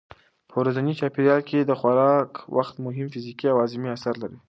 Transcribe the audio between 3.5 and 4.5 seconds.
هاضمي اثر لري.